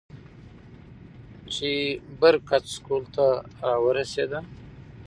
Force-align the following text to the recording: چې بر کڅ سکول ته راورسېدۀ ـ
چې 1.53 1.71
بر 2.19 2.35
کڅ 2.47 2.63
سکول 2.75 3.03
ته 3.15 3.25
راورسېدۀ 3.63 4.39
ـ 4.43 4.47